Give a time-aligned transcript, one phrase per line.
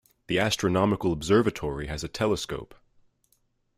[0.25, 2.73] The astronomical observatory has a telescope.